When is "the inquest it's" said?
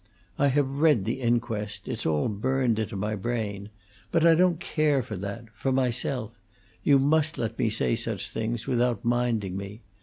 1.05-2.07